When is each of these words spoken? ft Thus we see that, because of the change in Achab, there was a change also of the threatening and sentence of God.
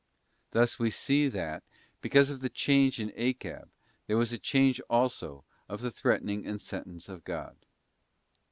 ft 0.01 0.51
Thus 0.53 0.79
we 0.79 0.89
see 0.89 1.27
that, 1.27 1.61
because 2.01 2.31
of 2.31 2.41
the 2.41 2.49
change 2.49 2.99
in 2.99 3.11
Achab, 3.11 3.69
there 4.07 4.17
was 4.17 4.33
a 4.33 4.39
change 4.39 4.81
also 4.89 5.43
of 5.69 5.81
the 5.81 5.91
threatening 5.91 6.43
and 6.43 6.59
sentence 6.59 7.07
of 7.07 7.23
God. 7.23 7.55